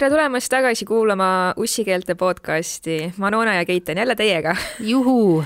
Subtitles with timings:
[0.00, 1.26] tere tulemast tagasi kuulama
[1.60, 3.10] ussikeelte podcasti.
[3.20, 4.54] Manona ja Keit on jälle teiega.
[4.80, 5.44] juhu,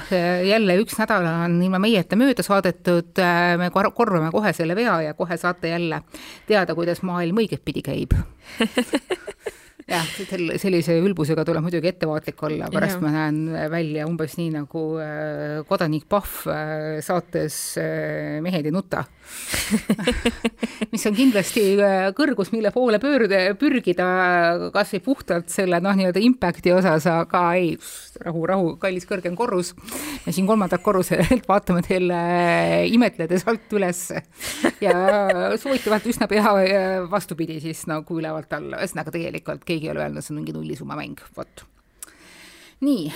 [0.48, 3.18] jälle üks nädal on ilma meieta mööda saadetud.
[3.58, 6.02] me korvame kohe selle vea ja kohe saate jälle
[6.46, 8.14] teada, kuidas maailm õigetpidi käib
[9.88, 10.06] jah,
[10.62, 13.40] sellise ülbusega tuleb muidugi ettevaatlik olla, pärast ma näen
[13.72, 19.04] välja umbes nii nagu äh, kodanik Pahv äh, saates äh, Mehed ei nuta.
[20.92, 21.62] Mis on kindlasti
[22.16, 24.06] kõrgus, mille poole pöörde, pürgida
[24.74, 27.72] kas või puhtalt selle noh, nii-öelda impact'i osas, aga ei,
[28.24, 29.72] rahu, rahu, kallis kõrgem korrus.
[30.26, 32.18] me siin kolmandalt korruselt vaatame teile
[32.92, 34.04] imetledes alt üles.
[34.84, 34.94] Ja
[35.60, 36.52] soovitavalt üsna pea
[37.10, 40.98] vastupidi siis nagu ülevalt alla, ühesõnaga tegelikult keegi ei ole öelnud, see on mingi nullisumma
[40.98, 41.66] mäng, vot.
[42.84, 43.08] nii,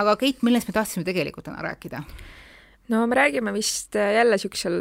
[0.00, 2.02] aga Keit, millest me tahtsime tegelikult täna rääkida?
[2.92, 4.80] no me räägime vist jälle niisugusel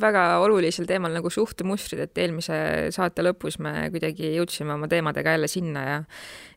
[0.00, 2.56] väga olulisel teemal nagu suhtemustrid, et eelmise
[2.94, 5.96] saate lõpus me kuidagi jõudsime oma teemadega jälle sinna ja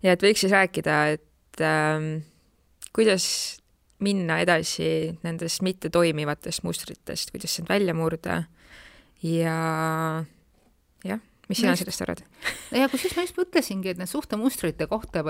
[0.04, 2.10] ja et võiks siis rääkida, et ähm,
[2.96, 3.26] kuidas
[4.04, 8.44] minna edasi nendest mittetoimivatest mustritest, kuidas sind välja murda
[9.24, 9.56] ja
[11.06, 12.24] jah mis sina sellest arvad?
[12.72, 15.24] ja kusjuures ma just mõtlesingi, et need suhtemustrite kohta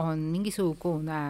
[0.00, 1.22] on mingisugune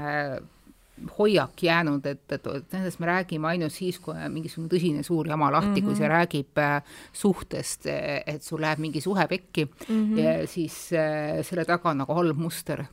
[1.19, 5.29] hoiak jäänud, et, et, et nendest me räägime ainult siis, kui on mingisugune tõsine suur
[5.29, 5.87] jama lahti mm, -hmm.
[5.87, 6.15] kui see mhm.
[6.17, 10.19] räägib äh, suhtest, et sul läheb mingi suhe pekki mm -hmm.
[10.19, 12.85] ja siis äh, selle taga on nagu halb muster.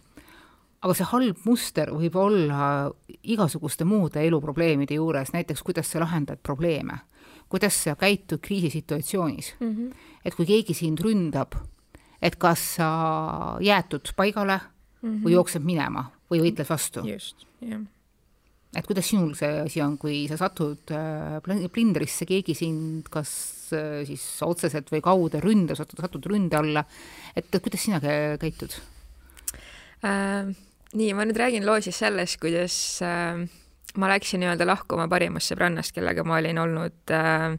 [0.81, 2.91] aga see halb muster võib olla
[3.23, 6.99] igasuguste muude eluprobleemide juures, näiteks kuidas sa lahendad probleeme
[7.49, 9.73] kuidas sa käitud kriisisituatsioonis mm.
[9.73, 9.93] -hmm.
[10.25, 11.55] et kui keegi sind ründab,
[12.21, 14.59] et kas sa jäätud paigale
[15.01, 15.23] mm -hmm.
[15.23, 17.05] või jooksed minema või võitled vastu.
[17.07, 17.81] just, jah
[18.75, 21.39] et kuidas sinul see asi on, kui sa satud äh,
[21.73, 23.31] plindrisse, keegi sind kas
[23.75, 26.83] äh, siis otseselt või kaude ründa, satud, satud ründe alla,
[27.35, 28.75] et kuidas sina käitud
[30.03, 30.51] äh,?
[30.97, 32.75] nii, ma nüüd räägin loo siis sellest, kuidas
[33.05, 33.47] äh,
[33.97, 37.57] ma läksin nii-öelda lahkuma parimast sõbrannast, kellega ma olin olnud äh,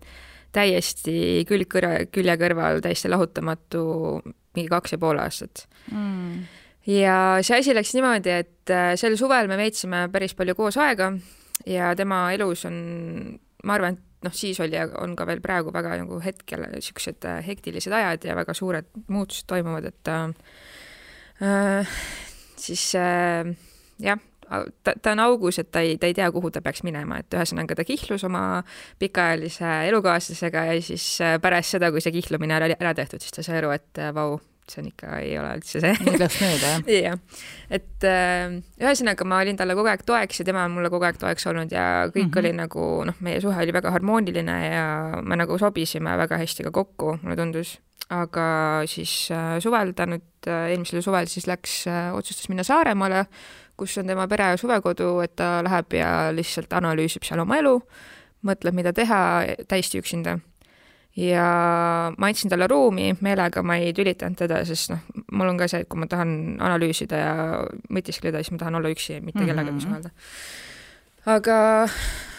[0.54, 3.82] täiesti külg kõrva, külje kõrval, täiesti lahutamatu
[4.56, 6.46] mingi kaks ja pool aastat mm.
[6.94, 11.12] ja see asi läks niimoodi, et äh, sel suvel me veetsime päris palju koos aega
[11.68, 12.78] ja tema elus on,
[13.64, 17.26] ma arvan, et noh, siis oli ja on ka veel praegu väga nagu hetkel niisugused
[17.28, 20.28] äh, hektilised ajad ja väga suured muutused toimuvad, et äh,
[21.42, 21.98] äh
[22.58, 23.46] siis äh,
[24.02, 27.20] jah, ta, ta on augus, et ta ei, ta ei tea, kuhu ta peaks minema,
[27.22, 28.42] et ühesõnaga ta kihlus oma
[29.00, 33.44] pikaajalise elukaaslasega ja siis äh, pärast seda, kui see kihlumine oli ära tehtud, siis ta
[33.46, 34.38] sai aru, et äh, vau,
[34.68, 35.94] see on ikka, ei ole üldse see.
[36.04, 36.86] nüüd läks mööda, jah?
[37.08, 37.42] jah,
[37.80, 41.20] et äh, ühesõnaga ma olin talle kogu aeg toeks ja tema on mulle kogu aeg
[41.20, 42.40] toeks olnud ja kõik mm -hmm.
[42.42, 44.88] oli nagu noh, meie suhe oli väga harmooniline ja
[45.22, 47.78] me nagu sobisime väga hästi ka kokku, mulle tundus
[48.08, 48.48] aga
[48.88, 49.28] siis
[49.60, 51.82] suvel, ta nüüd eelmisel suvel siis läks
[52.16, 53.26] otsustas minna Saaremaale
[53.78, 57.74] kus on tema pere suvekodu, et ta läheb ja lihtsalt analüüsib seal oma elu,
[58.46, 59.18] mõtleb, mida teha
[59.70, 60.38] täiesti üksinda.
[61.18, 61.44] ja
[62.14, 65.00] ma andsin talle ruumi, meelega ma ei tülitanud teda, sest noh,
[65.34, 66.30] mul on ka see, et kui ma tahan
[66.62, 67.32] analüüsida ja
[67.90, 69.86] mõtiskleda, siis ma tahan olla üksi, mitte kellegagi mm -hmm.
[69.88, 70.10] suhelda.
[71.26, 71.88] aga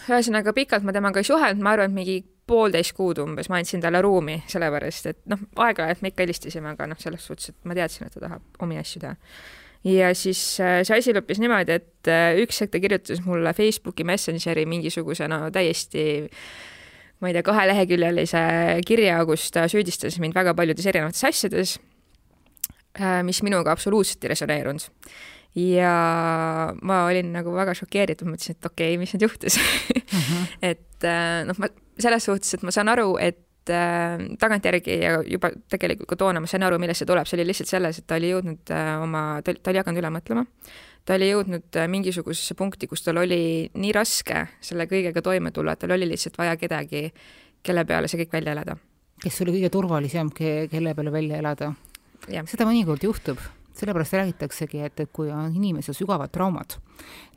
[0.09, 3.81] ühesõnaga pikalt ma temaga ei suhelnud, ma arvan, et mingi poolteist kuud umbes ma andsin
[3.81, 7.75] talle ruumi, sellepärast et noh, aeg-ajalt me ikka helistasime, aga noh, selles suhtes, et ma
[7.77, 9.15] teadsin, et ta tahab omi asju teha
[9.83, 14.05] ja siis äh, see asi lõppes niimoodi, et äh, üks hetk ta kirjutas mulle Facebooki
[14.07, 16.03] Messengeri mingisuguse no täiesti
[17.19, 18.43] ma ei tea, kaheleheküljelise
[18.87, 21.77] kirja, kus ta süüdistas mind väga paljudes erinevates asjades,
[22.99, 24.87] äh, mis minuga absoluutselt ei resoneerunud.
[25.59, 25.93] ja
[26.85, 29.69] ma olin nagu väga šokeeritud, mõtlesin, et okei okay,, mis nüüd juhtus uh.
[30.13, 30.43] -huh.
[30.61, 31.07] et
[31.47, 36.09] noh, ma selles suhtes, et ma saan aru, et et äh, tagantjärgi ja juba tegelikult
[36.09, 38.31] ka toona ma sain aru, millest see tuleb, see oli lihtsalt selles, et ta oli
[38.31, 40.45] jõudnud äh, oma, ta oli hakanud üle mõtlema,
[41.05, 45.75] ta oli jõudnud äh, mingisugusesse punkti, kus tal oli nii raske selle kõigega toime tulla,
[45.75, 47.05] et tal oli lihtsalt vaja kedagi,
[47.65, 48.77] kelle peale see kõik välja elada.
[49.21, 51.73] kes oli kõige turvalisem, kelle peale välja elada?
[52.27, 53.39] seda mõnikord juhtub
[53.79, 56.77] sellepärast räägitaksegi, et, et kui on inimesel sügavad traumad,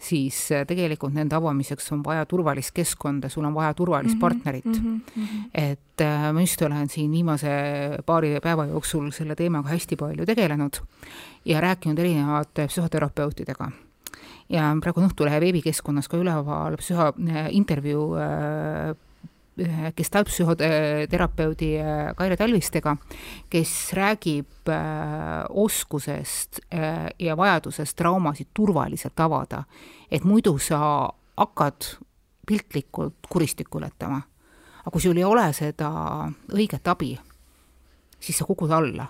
[0.03, 4.21] siis äh, tegelikult nende avamiseks on vaja turvalist keskkonda, sul on vaja turvalist mm -hmm,
[4.21, 5.01] partnerit mm.
[5.17, 5.45] -hmm.
[5.55, 7.49] et äh, ma just olen siin viimase
[8.07, 10.83] paari päeva jooksul selle teemaga hästi palju tegelenud
[11.45, 13.71] ja rääkinud erinevate psühhoterapeutidega
[14.53, 18.93] ja praegu on Õhtulehe veebikeskkonnas ka üleval psühho-, äh, intervjuu äh,
[19.97, 22.97] gestaltpsühhoterapeudi äh, Kaire Talvistega,
[23.51, 29.65] kes räägib äh, oskusest äh, ja vajadusest traumasid turvaliselt avada.
[30.11, 31.97] et muidu sa hakkad
[32.47, 34.23] piltlikult kuristikku ületama.
[34.81, 35.91] aga kui sul ei ole seda
[36.53, 37.19] õiget abi,
[38.21, 39.07] siis sa kukud alla.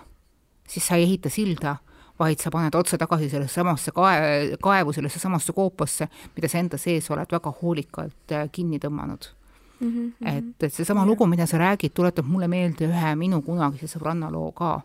[0.67, 1.75] siis sa ei ehita silda,
[2.19, 6.77] vaid sa paned otse tagasi sellesse samasse kae-, kaevu, sellesse samasse koopasse, mida sa enda
[6.77, 9.42] sees oled väga hoolikalt kinni tõmmanud mm.
[9.89, 10.27] -hmm.
[10.37, 14.51] et, et seesama lugu, mida sa räägid, tuletab mulle meelde ühe minu kunagise sõbranna loo
[14.51, 14.81] ka,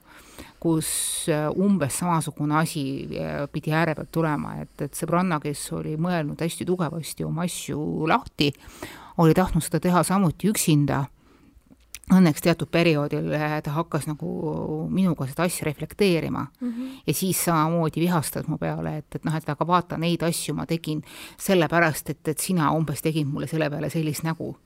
[0.61, 5.97] kus äh, umbes samasugune asi äh, pidi ääre pealt tulema, et, et sõbranna, kes oli
[5.97, 8.53] mõelnud hästi tugevasti oma asju lahti,
[9.19, 11.05] oli tahtnud seda teha samuti üksinda
[12.15, 14.29] õnneks teatud perioodil eh, ta hakkas nagu
[14.93, 17.01] minuga seda asja reflekteerima mm -hmm.
[17.07, 20.67] ja siis samamoodi vihastas mu peale, et, et noh, et aga vaata, neid asju ma
[20.67, 21.03] tegin
[21.37, 24.57] sellepärast, et, et sina umbes tegid mulle selle peale sellist nägu.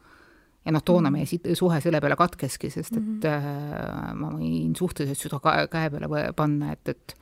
[0.64, 1.26] Ja noh, toona meie
[1.58, 4.14] suhe selle peale katkeski, sest et mm -hmm.
[4.14, 7.16] ma võin suhteliselt süda käe peale panna, et, et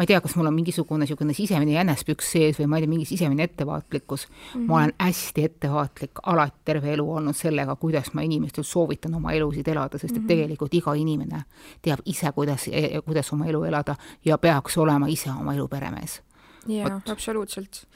[0.00, 2.90] ma ei tea, kas mul on mingisugune niisugune sisemine jänespüks sees või ma ei tea,
[2.90, 4.34] mingi sisemine ettevaatlikkus mm.
[4.54, 4.66] -hmm.
[4.66, 9.68] ma olen hästi ettevaatlik alati terve elu olnud sellega, kuidas ma inimestel soovitan oma elusid
[9.68, 10.26] elada, sest et -hmm.
[10.26, 11.42] tegelikult iga inimene
[11.82, 12.70] teab ise, kuidas,
[13.04, 16.22] kuidas oma elu elada ja peaks olema ise oma elu peremees.
[16.66, 17.86] jaa, absoluutselt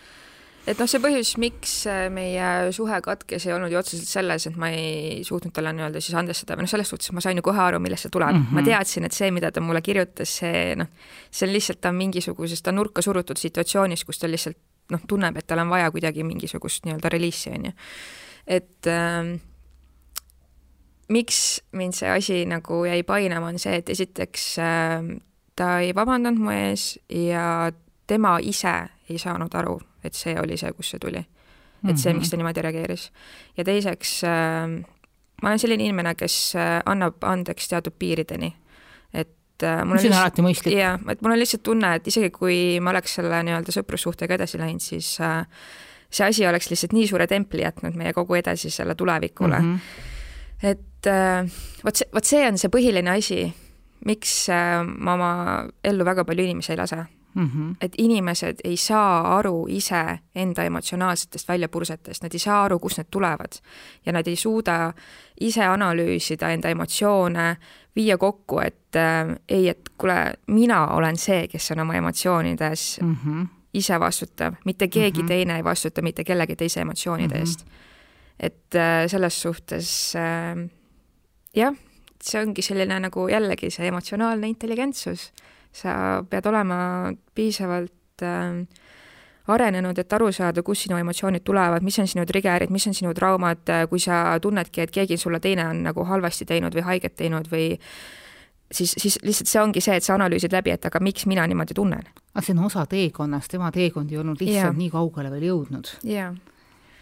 [0.65, 4.59] et noh, see põhjus, miks äh, meie suhe katkes, ei olnud ju otseselt selles, et
[4.61, 7.61] ma ei suutnud talle nii-öelda siis andestada või noh, selles suhtes ma sain ju kohe
[7.61, 8.47] aru, millest see tuleb mm.
[8.47, 8.57] -hmm.
[8.57, 10.89] ma teadsin, et see, mida ta mulle kirjutas, see noh,
[11.31, 14.59] see on lihtsalt, ta on mingisuguses, ta on nurka surutud situatsioonis, kus ta lihtsalt
[14.93, 17.73] noh, tunneb, et tal on vaja kuidagi mingisugust nii-öelda reliisi, on ju.
[18.47, 19.37] et äh,
[21.09, 25.17] miks mind see asi nagu jäi painama, on see, et esiteks äh,
[25.57, 27.73] ta ei vabandanud mu ees ja
[28.07, 31.25] tema ise ei saanud aru et see oli see, kust see tuli.
[31.89, 32.43] et see, miks ta mhm.
[32.43, 33.11] niimoodi reageeris.
[33.57, 34.85] ja teiseks äh,,
[35.43, 38.53] ma olen selline inimene, kes äh, annab andeks teatud piirideni.
[39.13, 40.77] et äh, mul on see on alati mõistlik.
[40.79, 44.61] jaa, et mul on lihtsalt tunne, et isegi kui ma oleks selle nii-öelda sõprussuhtega edasi
[44.61, 45.43] läinud, siis äh,
[46.11, 49.75] see asi oleks lihtsalt nii suure templi jätnud meie kogu edasisele tulevikule mm.
[49.75, 50.71] -hmm.
[50.71, 51.11] et
[51.85, 53.45] vot see, vot see on see põhiline asi,
[54.07, 55.33] miks ma oma
[55.85, 57.03] ellu väga palju inimesi ei lase
[57.35, 57.45] mm.
[57.45, 57.77] -hmm.
[57.81, 63.07] et inimesed ei saa aru ise enda emotsionaalsetest väljapursetest, nad ei saa aru, kust need
[63.11, 63.53] tulevad.
[64.07, 64.93] ja nad ei suuda
[65.41, 67.57] ise analüüsida enda emotsioone,
[67.97, 73.17] viia kokku, et äh, ei, et kuule, mina olen see, kes on oma emotsioonides mm
[73.17, 73.47] -hmm.
[73.75, 75.29] ise vastutav, mitte keegi mm -hmm.
[75.29, 77.49] teine ei vastuta mitte kellegi teise emotsioonide mm -hmm.
[77.49, 77.67] eest.
[78.41, 80.71] et äh, selles suhtes äh,
[81.57, 81.75] jah,
[82.23, 85.33] see ongi selline nagu jällegi see emotsionaalne intelligentsus
[85.75, 86.79] sa pead olema
[87.35, 88.65] piisavalt äh,
[89.49, 93.13] arenenud, et aru saada, kust sinu emotsioonid tulevad, mis on sinu trigger'id, mis on sinu
[93.17, 97.17] traumad, äh, kui sa tunnedki, et keegi sulle teine on nagu halvasti teinud või haiget
[97.19, 97.75] teinud või
[98.73, 101.77] siis, siis lihtsalt see ongi see, et sa analüüsid läbi, et aga miks mina niimoodi
[101.77, 102.09] tunnen.
[102.33, 104.77] aga see on osa teekonnast, tema teekond ei olnud lihtsalt yeah.
[104.81, 106.35] nii kaugele veel jõudnud yeah.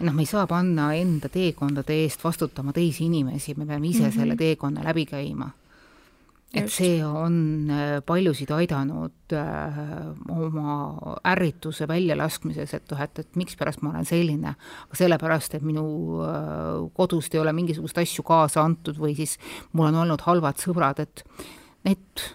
[0.01, 4.09] noh, me ei saa panna enda teekondade eest vastutama teisi inimesi, me peame ise mm
[4.09, 4.19] -hmm.
[4.19, 5.53] selle teekonna läbi käima
[6.53, 9.79] et see on äh, paljusid aidanud äh,
[10.35, 10.77] oma
[11.33, 14.53] ärrituse väljalaskmises, et noh, et, et mikspärast ma olen selline,
[14.85, 15.87] aga sellepärast, et minu
[16.27, 19.39] äh, kodust ei ole mingisugust asju kaasa antud või siis
[19.73, 21.25] mul on olnud halvad sõbrad, et
[21.89, 22.29] need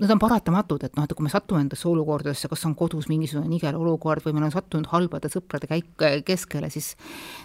[0.00, 3.50] need on paratamatud, et noh, et kui me satume endasse olukordadesse, kas on kodus mingisugune
[3.50, 6.94] nigel olukord või me oleme sattunud halbade sõprade käik-, keskele, siis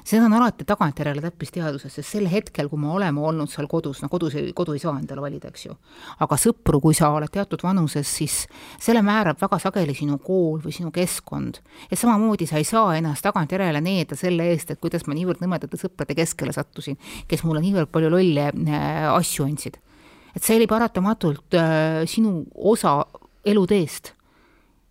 [0.07, 4.09] see on alati tagantjärele täppisteaduses, sest sel hetkel, kui me oleme olnud seal kodus, no
[4.11, 5.75] kodus kodu ei saa endale valida, eks ju.
[6.23, 8.37] aga sõpru, kui sa oled teatud vanuses, siis
[8.81, 11.59] selle määrab väga sageli sinu kool või sinu keskkond.
[11.91, 15.79] ja samamoodi sa ei saa ennast tagantjärele needa selle eest, et kuidas ma niivõrd nõmedate
[15.79, 19.81] sõprade keskele sattusin, kes mulle niivõrd palju lolle äh, asju andsid
[20.35, 23.05] et see oli paratamatult äh, sinu osa
[23.45, 24.13] eluteest.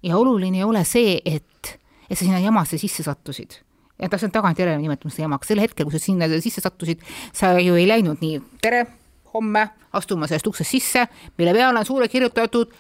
[0.03, 1.79] ja oluline ei ole see, et,
[2.11, 3.61] et sa sinna jamasse sisse sattusid.
[3.99, 7.55] ja ta, see on tagantjärele nimetamist jamaks, sel hetkel, kui sa sinna sisse sattusid, sa
[7.61, 8.87] ju ei läinud nii, tere,
[9.35, 11.07] homme astuma sellest uksest sisse,
[11.39, 12.75] mille peale on suure kirjutatud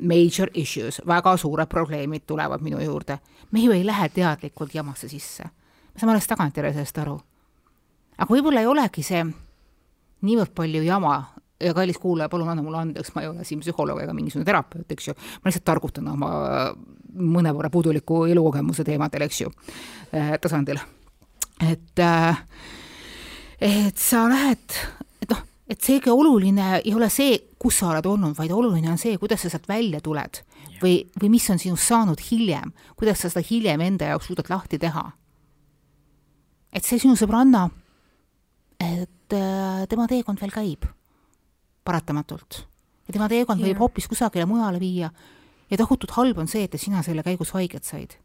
[0.00, 3.18] major issues, väga suured probleemid tulevad minu juurde.
[3.50, 5.44] me ju ei lähe teadlikult jamasse sisse.
[5.44, 7.20] me saame alles tagantjärele sellest aru.
[8.18, 9.24] aga võib-olla ei olegi see
[10.22, 14.02] niivõrd palju jama ja kallis kuulaja, palun anna mulle andeks, ma ei ole siin psühholoog
[14.02, 16.30] ega mingisugune terapeut, eks ju, ma lihtsalt targutan oma
[17.14, 19.52] mõnevõrra puuduliku elukogemuse teemadel, eks ju,
[20.14, 20.80] äh, tasandil.
[21.60, 22.38] et, äh,
[23.60, 24.78] et sa lähed,
[25.22, 28.98] et noh, et seegi oluline ei ole see, kus sa oled olnud, vaid oluline on
[28.98, 30.42] see, kuidas sa sealt välja tuled.
[30.82, 34.78] Või, või mis on sinust saanud hiljem, kuidas sa seda hiljem enda jaoks suudad lahti
[34.78, 35.12] teha.
[36.74, 37.70] et see sinu sõbranna,
[38.80, 40.84] et äh, tema teekond veel käib
[41.84, 42.64] paratamatult.
[43.06, 45.10] ja tema teekond võib hoopis kusagile mujale viia
[45.70, 48.16] ja tohutult halb on see, et sina selle käigus haiget said.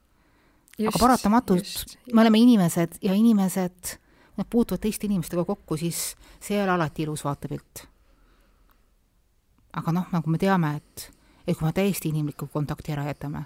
[0.79, 3.95] aga paratamatult me oleme inimesed ja inimesed,
[4.37, 7.85] nad puutuvad teiste inimestega kokku, siis see ei ole alati ilus vaatepilt.
[9.73, 11.09] aga noh, nagu me teame, et
[11.49, 13.45] et kui me täiesti inimliku kontakti ära jätame,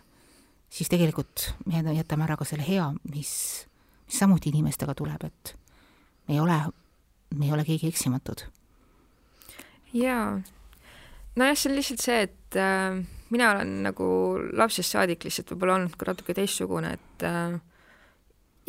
[0.69, 3.31] siis tegelikult me jätame ära ka selle hea, mis,
[4.07, 5.53] mis samuti inimestega tuleb, et
[6.27, 6.57] me ei ole,
[7.37, 8.43] me ei ole keegi eksimatud.
[9.93, 10.41] Jaa,
[11.37, 12.97] nojah, see on lihtsalt see, et äh,
[13.33, 14.07] mina olen nagu
[14.57, 17.55] lapsest saadik lihtsalt võib-olla olnud ka natuke teistsugune, et äh,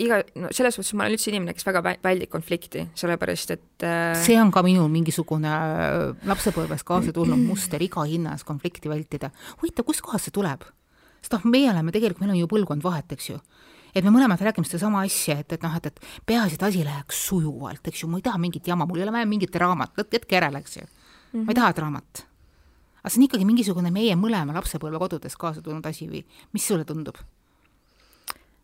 [0.04, 4.14] iga, no selles suhtes ma olen üldse inimene, kes väga väldib konflikti, sellepärast et äh...
[4.24, 9.32] see on ka minul mingisugune äh, lapsepõlves kaasa tulnud muster iga hinna eest konflikti vältida.
[9.60, 10.66] huvitav, kustkohast see tuleb?
[11.24, 13.38] sest noh, meie oleme tegelikult, meil on ju põlvkond vahet, eks ju.
[13.96, 17.22] Et me mõlemad räägime sedasama asja, et, et noh, et, et peaasi, et asi läheks
[17.30, 20.36] sujuvalt, eks ju, ma ei taha mingit jama, mul ei ole vaja mingit raamatut, jätke
[20.36, 20.84] järele, eks ju
[21.34, 21.40] mm.
[21.40, 21.44] -hmm.
[21.44, 22.26] ma ei taha draamat.
[23.02, 26.84] aga see on ikkagi mingisugune meie mõlema lapsepõlve kodudes kaasa tulnud asi või mis sulle
[26.84, 27.18] tundub?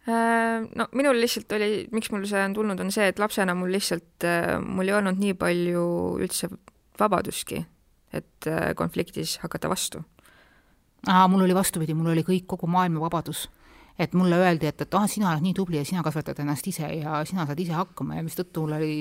[0.09, 3.73] Äh, no minul lihtsalt oli, miks mul see on tulnud, on see, et lapsena mul
[3.75, 5.85] lihtsalt, äh, mul ei olnud nii palju
[6.25, 6.49] üldse
[7.00, 7.61] vabadustki,
[8.12, 10.00] et äh, konfliktis hakata vastu.
[11.07, 13.49] aa, mul oli vastupidi, mul oli kõik, kogu maailma vabadus
[13.99, 16.88] et mulle öeldi, et, et ah, sina oled nii tubli ja sina kasvatad ennast ise
[17.00, 18.94] ja sina saad ise hakkama ja mistõttu mul oli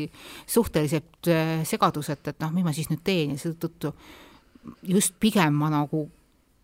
[0.48, 3.94] suhteliselt äh, segadus, et, et noh, mis ma siis nüüd teen ja seetõttu
[4.88, 6.08] just pigem ma nagu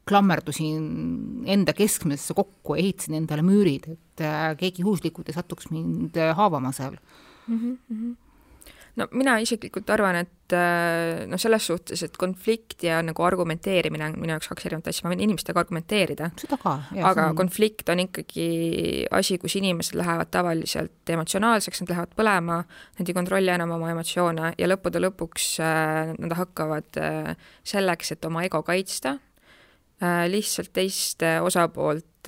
[0.05, 6.36] klammerdusin enda keskmesse kokku, ehitasin endale müürid, et äh, keegi juhuslikult ei satuks mind äh,
[6.38, 7.00] haavama seal
[7.48, 7.58] mm.
[7.58, 8.13] -hmm
[9.00, 14.18] no mina isiklikult arvan, et äh, noh, selles suhtes, et konflikt ja nagu argumenteerimine on
[14.22, 16.32] minu jaoks kaks erinevat asja, ma võin inimestega argumenteerida.
[16.42, 16.75] seda ka.
[17.12, 17.38] aga on...
[17.40, 18.48] konflikt on ikkagi
[19.16, 22.60] asi, kus inimesed lähevad tavaliselt emotsionaalseks, nad lähevad põlema,
[23.00, 27.32] nad ei kontrolli enam oma emotsioone ja lõppude lõpuks äh, nad hakkavad äh,
[27.68, 29.18] selleks, et oma ego kaitsta
[30.28, 32.28] lihtsalt teist osapoolt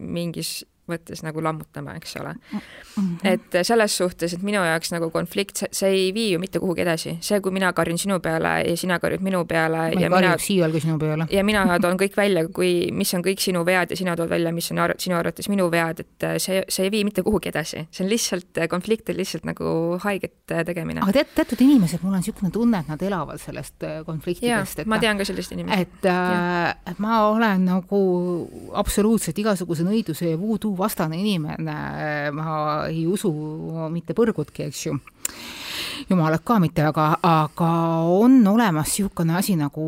[0.00, 2.60] mingis mõttes nagu lammutama, eks ole mm.
[2.60, 3.18] -hmm.
[3.32, 7.16] et selles suhtes, et minu jaoks nagu konflikt, see ei vii ju mitte kuhugi edasi,
[7.20, 10.34] see, kui mina karjun sinu peale ja sina karjud minu peale ma ei ja mina
[10.38, 11.26] siialgi sinu peale.
[11.30, 14.52] ja mina toon kõik välja, kui, mis on kõik sinu vead ja sina tood välja,
[14.52, 17.86] mis on ar sinu arvates minu vead, et see, see ei vii mitte kuhugi edasi,
[17.90, 21.02] see on lihtsalt, konflikt on lihtsalt nagu haiget tegemine.
[21.02, 24.84] aga tead, teatud inimesed, mul on niisugune tunne, et nad elavad sellest äh, konfliktidest.
[24.86, 25.80] ma tean ka sellist inimest.
[25.80, 28.00] et, äh, et ma olen nagu
[28.78, 31.78] absoluutselt igasuguse nõiduse ja voodoo vastane inimene,
[32.32, 32.52] ma
[32.88, 33.32] ei usu
[33.92, 34.98] mitte põrgutki, eks ju
[36.08, 37.70] jumalat ka mitte, aga, aga
[38.08, 39.86] on olemas niisugune asi nagu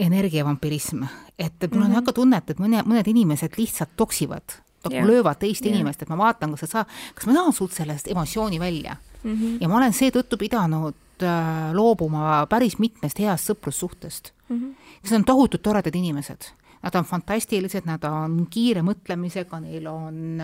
[0.00, 1.04] energiavampirism,
[1.38, 2.00] et, et mul on mm -hmm.
[2.00, 4.56] väga tunne, et, mõne, mõned inimesed lihtsalt toksivad,
[4.90, 5.06] yeah.
[5.06, 5.74] löövad teist yeah.
[5.74, 9.34] inimest, et ma vaatan, kas sa saad, kas ma saan sult sellest emotsiooni välja mm.
[9.34, 9.58] -hmm.
[9.60, 14.56] ja ma olen seetõttu pidanud äh, loobuma päris mitmest heast sõprussuhtest mm.
[14.56, 14.74] -hmm.
[15.00, 16.44] Need on tohutult toredad inimesed
[16.82, 20.40] Nad on fantastilised, nad on kiire mõtlemisega, neil on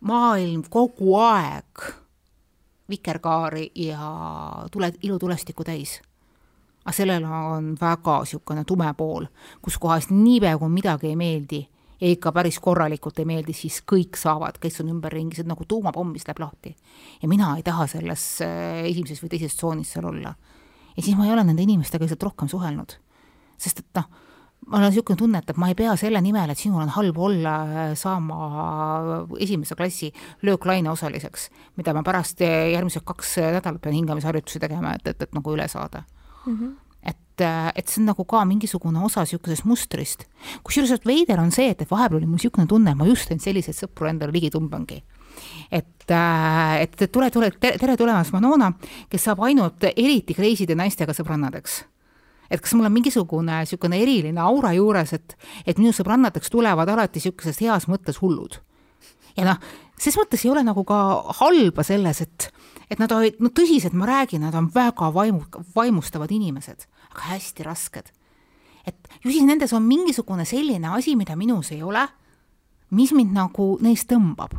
[0.00, 1.86] maailm kogu aeg
[2.88, 4.10] vikerkaari ja
[4.72, 6.00] tule, ilutulestikku täis.
[6.84, 9.26] aga sellel on väga niisugune tume pool,
[9.62, 11.60] kus kohas niipea, kui midagi ei meeldi
[12.00, 15.66] ja ikka päris korralikult ei meeldi, siis kõik saavad, kes on ümberringi, see on nagu
[15.68, 16.76] tuumapomm, mis läheb lahti.
[17.22, 20.34] ja mina ei taha selles äh, esimeses või teises tsoonis seal olla.
[20.96, 22.96] ja siis ma ei ole nende inimestega lihtsalt rohkem suhelnud.
[23.58, 24.08] sest et noh,
[24.68, 27.20] mul on niisugune tunne, et, et ma ei pea selle nimel, et sinul on halb
[27.28, 27.54] olla,
[27.98, 30.10] saama esimese klassi
[30.46, 31.48] lööklaine osaliseks,
[31.80, 35.68] mida ma pärast äh, järgmised kaks nädalat pean hingamisharjutusi tegema, et, et, et nagu üle
[35.68, 36.04] saada
[36.46, 36.54] mm.
[36.54, 36.76] -hmm
[37.38, 40.24] et, äh, et see on nagu ka mingisugune osa niisugusest mustrist.
[40.64, 43.40] kusjuures, et veider on see, et, et vahepeal oli mul niisugune tunne, ma just end
[43.40, 45.02] selliseid sõpru endale ligi tõmbangi.
[45.70, 48.72] et, et, et tule, tule, tere tulemast, Manona,
[49.08, 51.84] kes saab ainult eriti kreiside naistega sõbrannadeks
[52.50, 55.36] et kas mul on mingisugune niisugune eriline aura juures, et,
[55.66, 58.60] et minu sõbrannadeks tulevad alati niisuguses heas mõttes hullud.
[59.36, 59.58] ja noh,
[60.00, 60.98] ses mõttes ei ole nagu ka
[61.40, 62.48] halba selles, et,
[62.90, 65.44] et nad olid, no tõsiselt ma räägin, nad on väga vaimu,
[65.76, 68.12] vaimustavad inimesed, aga hästi rasked.
[68.86, 72.06] et ju siis nendes on mingisugune selline asi, mida minus ei ole,
[72.90, 74.56] mis mind nagu neist tõmbab.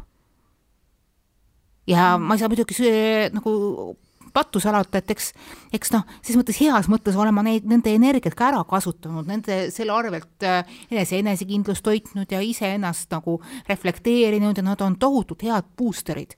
[1.88, 2.94] ja ma ei saa muidugi
[3.34, 3.98] nagu
[4.34, 5.32] pattu salata, et eks,
[5.76, 9.60] eks noh, selles mõttes heas mõttes olen ma neid, nende energiat ka ära kasutanud, nende,
[9.74, 15.74] selle arvelt äh, enese enesekindlust hoidnud ja iseennast nagu reflekteerinud ja nad on tohutult head
[15.78, 16.36] booster'id.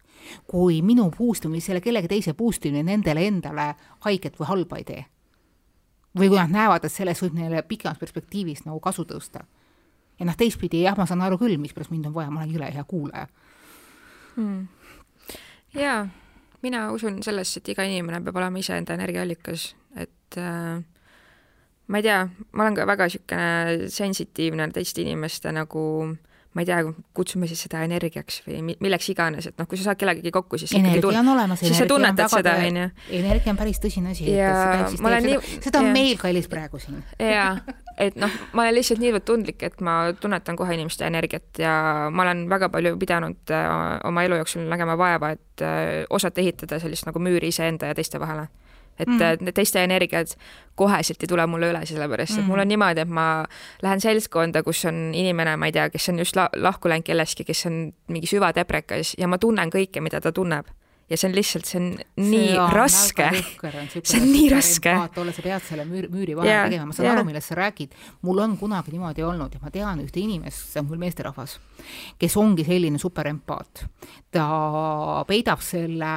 [0.47, 3.73] kui minu boost imine, selle kellegi teise boost imine nendele endale
[4.05, 5.05] haiget või halba ei tee.
[6.17, 9.45] või kui nad näevad, et sellest võib neile pikemas perspektiivis nagu kasu tõusta.
[10.19, 12.73] ja noh, teistpidi jah, ma saan aru küll, mispärast mind on vaja, ma olen jõle
[12.73, 13.27] hea kuulaja
[14.35, 14.67] hmm..
[15.73, 16.07] jaa
[16.61, 20.81] mina usun sellesse, et iga inimene peab olema iseenda energiaallikas, et äh,
[21.87, 25.85] ma ei tea, ma olen ka väga niisugune sensitiivne teiste inimeste nagu
[26.51, 26.79] ma ei tea,
[27.15, 30.73] kutsume siis seda energiaks või milleks iganes, et noh, kui sa saad kellegagi kokku, siis
[30.75, 32.87] energia tun-, on olemas, siis sa tunnetad seda, onju.
[33.21, 36.81] energia on päris tõsine asi, et seda eksisteerib, seda, seda on ja, meil kallis praegu
[36.83, 36.99] siin.
[37.23, 37.53] jaa,
[38.01, 41.73] et noh, ma olen lihtsalt niivõrd tundlik, et ma tunnetan kohe inimeste energiat ja
[42.13, 43.67] ma olen väga palju pidanud äh,
[44.07, 48.19] oma elu jooksul nägema vaeva, et äh, osata ehitada sellist nagu müüri iseenda ja teiste
[48.19, 48.49] vahele.
[48.99, 49.45] et mm.
[49.45, 50.33] need teiste energiad
[50.77, 52.49] koheselt ei tule mulle üle, sellepärast et mm.
[52.51, 53.45] mul on niimoodi, et ma
[53.81, 57.47] lähen seltskonda, kus on inimene, ma ei tea, kes on just la lahku läinud kellestki,
[57.47, 57.79] kes on
[58.11, 60.69] mingi süvadeprekas ja ma tunnen kõike, mida ta tunneb
[61.11, 61.87] ja see on lihtsalt, see on
[62.23, 63.29] nii see on raske.
[64.01, 64.93] see on nii raske.
[65.21, 67.17] olla, sa pead selle müür, müüri vahele yeah, tegema, ma saan yeah.
[67.17, 67.95] aru, millest sa räägid.
[68.27, 71.57] mul on kunagi niimoodi olnud ja ma tean ühte inimest, see on küll meesterahvas,
[72.21, 73.85] kes ongi selline superempaat.
[74.31, 74.45] ta
[75.27, 76.13] peidab selle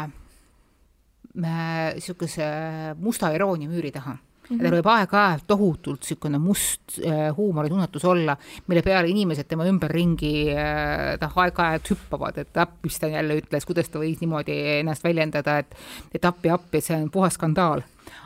[1.35, 4.63] niisuguse äh, musta iroonia müüri taha Mm -hmm.
[4.63, 8.37] tal võib aeg-ajalt tohutult niisugune must äh, huumoritunnetus olla,
[8.67, 13.65] mille peale inimesed tema ümberringi äh, noh, aeg-ajalt hüppavad, et appi, mis ta jälle ütles,
[13.65, 15.75] kuidas ta võis niimoodi ennast väljendada, et
[16.15, 17.83] et appi-appi, et see on puhas skandaal.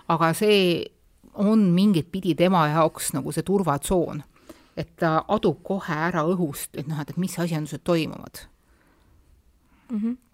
[0.09, 0.87] aga see
[1.35, 4.23] on mingit pidi tema jaoks nagu see turvatsoon,
[4.77, 8.47] et ta adub kohe ära õhust, et noh, et mis asjandused toimuvad
[9.91, 9.99] mm.
[9.99, 10.28] -hmm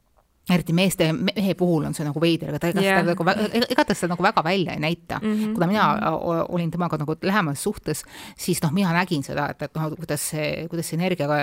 [0.50, 2.98] eriti meeste, mehe puhul on see nagu veider, aga ta ega yeah.
[3.00, 5.32] seda nagu, ega ta seda nagu väga välja ei näita mm.
[5.32, 5.54] -hmm.
[5.56, 5.84] kuna mina
[6.52, 8.04] olin temaga nagu lähemas suhtes,
[8.36, 11.38] siis noh, mina nägin seda, et, et noh, kuidas see, kuidas see energiaga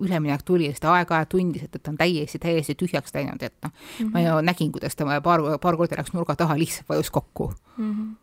[0.00, 3.56] üleminek tuli, sest ta aeg-ajalt tundis, et, et ta on täiesti, täiesti tühjaks läinud, et
[3.62, 4.12] noh mm, -hmm.
[4.12, 7.52] ma ju nägin, kuidas ta paar, paar korda läks nurga taha, lihtsalt vajus kokku.
[7.78, 8.16] -hmm.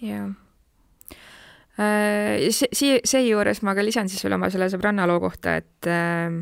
[0.00, 0.30] jah
[1.78, 6.32] äh, see, seejuures ma ka lisan siis veel oma selle sõbranna loo kohta, et äh,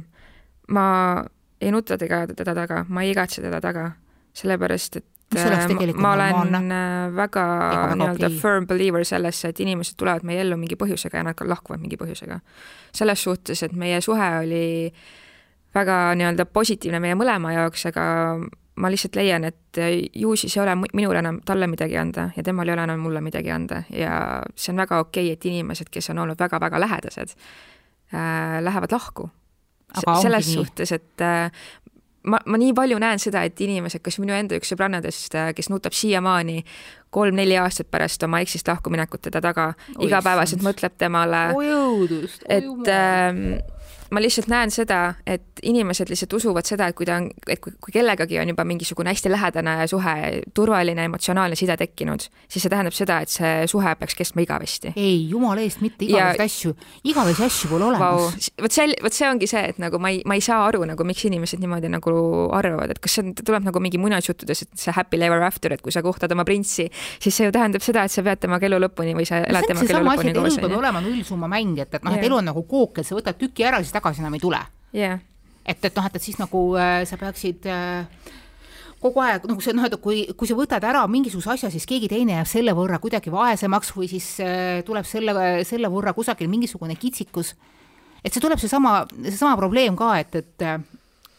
[0.68, 1.24] ma
[1.60, 3.90] ei nuta teda, teda taga, ma ei igatse teda taga,
[4.36, 7.44] sellepärast et äh, ma olen äh, väga
[7.94, 11.80] nii-öelda firm believer sellesse, et inimesed tulevad meie ellu mingi põhjusega ja nad ka lahkuvad
[11.80, 12.40] mingi põhjusega.
[12.92, 14.92] selles suhtes, et meie suhe oli
[15.74, 18.04] väga nii-öelda positiivne meie mõlema jaoks, aga
[18.76, 19.80] ma lihtsalt leian, et
[20.14, 23.20] ju siis ei ole minul enam talle midagi anda ja temal ei ole enam mulle
[23.24, 23.82] midagi anda.
[23.90, 27.32] Ja see on väga okei okay,, et inimesed, kes on olnud väga-väga lähedased
[28.12, 29.30] äh,, lähevad lahku
[29.94, 31.50] selles suhtes, et äh,
[32.26, 35.70] ma, ma nii palju näen seda, et inimesed, kas minu enda üks sõbrannadest, äh, kes
[35.72, 36.62] nutab siiamaani
[37.14, 39.70] kolm-neli aastat pärast oma eksist lahkuminekut teda taga,
[40.02, 41.48] igapäevaselt mõtleb temale,
[42.48, 43.40] et äh,
[44.10, 47.74] ma lihtsalt näen seda, et inimesed lihtsalt usuvad seda, et kui ta on, et kui,
[47.82, 50.14] kui kellegagi on juba mingisugune hästi lähedane suhe,
[50.54, 54.92] turvaline emotsionaalne side tekkinud, siis see tähendab seda, et see suhe peaks kestma igavesti.
[54.96, 56.48] ei, jumala eest, mitte igavesi ja...
[56.50, 56.74] asju,
[57.12, 58.50] igavesi asju pole olemas.
[58.62, 61.06] vot see, vot see ongi see, et nagu ma ei, ma ei saa aru nagu,
[61.08, 62.14] miks inimesed niimoodi nagu
[62.56, 65.82] arvavad, et kas see on, tuleb nagu mingi muinasjuttudest, et see happy ever after, et
[65.82, 66.88] kui sa kohtad oma printsi,
[67.22, 69.88] siis see ju tähendab seda, et sa pead temaga elu lõpuni või sa elad temaga
[69.90, 70.58] elu lõpuni koos.
[70.58, 73.16] elu peab olema nullsumma mäng, et, et noh, et elu on nagu kook, et sa
[73.16, 74.58] võtad tüki ära, siis tagasi enam ei tule.
[74.94, 75.20] Yeah..
[75.66, 78.06] et, et noh, et, et siis nagu äh, sa peaksid äh,
[79.02, 82.08] kogu aeg nagu see noh, et kui, kui sa võtad ära mingisuguse asja, siis keegi
[82.08, 86.96] teine jääb selle võrra kuidagi vaesemaks või siis äh, tuleb selle, selle võrra kusagil mingisugune
[86.96, 87.54] kitsikus.
[88.22, 90.68] et see tuleb seesama, seesama probleem ka, et, et,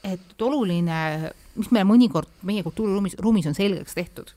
[0.03, 4.35] et oluline, mis meil mõnikord meie kultuuriruumis, ruumis on selgeks tehtud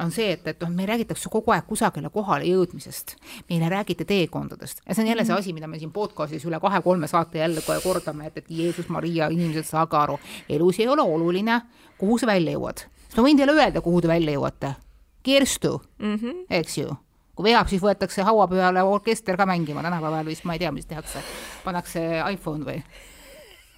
[0.00, 3.16] on see, et, et noh, meil räägitakse kogu aeg kusagile kohale jõudmisest,
[3.50, 5.44] meile räägiti teekondadest ja see on jälle see mhm.
[5.44, 9.28] asi, mida me siin podcast'is üle kahe-kolme saate jälle kohe kordame, et, et Jeesus, Maria,
[9.28, 11.60] inimesed, saage aru, elus ei ole oluline,
[11.98, 12.86] kuhu sa välja jõuad.
[13.06, 14.74] sest ma võin teile öelda, kuhu te välja jõuate.
[15.22, 16.44] Kirstu mm, -hmm.
[16.60, 16.96] eks ju
[17.40, 20.86] kui veab, siis võetakse haua peale orkester ka mängima, tänapäeval vist ma ei tea, mis
[20.86, 21.22] tehakse,
[21.64, 22.82] pannakse iPhone või?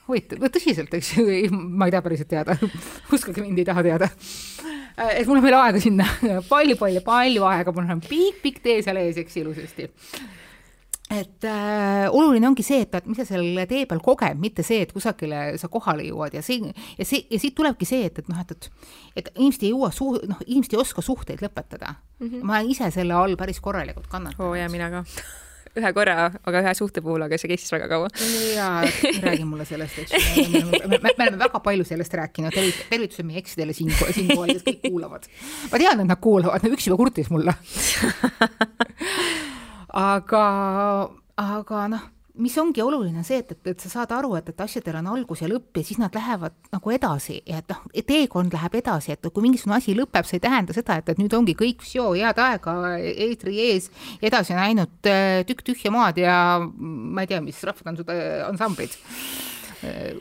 [0.09, 2.57] Huvitav, tõsiselt, eks ju, ma ei taha päriselt teada.
[3.15, 4.11] Uskuge mind, ei taha teada.
[5.17, 6.07] Et mul on veel aega sinna.
[6.51, 8.05] Palju-palju-palju aega, mul on.
[8.05, 9.89] Pikk-pikk tee seal ees, eks ilusasti.
[11.13, 14.81] Et äh, oluline ongi see, et, et mis sa seal tee peal koged, mitte see,
[14.87, 16.33] et kusagile sa kohale jõuad.
[16.39, 18.71] Ja see ja see ja siit tulebki see, et, et noh, et, et
[19.21, 21.99] et inimesed ei jõua suu-, noh, inimesed ei oska suhteid lõpetada.
[22.23, 22.29] Mm.
[22.29, 22.45] -hmm.
[22.49, 24.47] ma olen ise selle all päris korralikult kannatanud.
[24.47, 25.05] oo oh, ja mina ka
[25.81, 28.11] ühe korra, aga ühe suhte puhul, aga see kestis väga kaua.
[28.57, 28.83] jaa,
[29.27, 30.63] räägi mulle sellest, eks ju.
[30.93, 32.57] me oleme väga palju sellest rääkinud,
[32.91, 35.29] tervitused meie eksidele siin, siinkohal, kes kõik kuulavad.
[35.73, 37.57] ma tean, et nad kuulavad, üks juba kurtis mulle
[40.13, 40.47] aga,
[41.41, 44.97] aga noh mis ongi oluline, see, et, et, et sa saad aru, et, et asjadel
[45.03, 48.79] on algus ja lõpp ja siis nad lähevad nagu edasi ja et noh, teekond läheb
[48.81, 51.85] edasi, et kui mingisugune asi lõpeb, see ei tähenda seda, et, et nüüd ongi kõik,
[51.85, 53.91] head aega eetri ees,
[54.25, 58.19] edasi on ainult äh, tükk tühja maad ja ma ei tea, mis rahvatantsude
[58.49, 58.97] ansamblid.
[59.85, 60.13] Äh,